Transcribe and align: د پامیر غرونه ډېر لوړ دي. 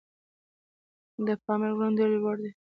د 1.25 1.27
پامیر 1.43 1.71
غرونه 1.77 1.95
ډېر 1.97 2.09
لوړ 2.13 2.35
دي. 2.43 2.51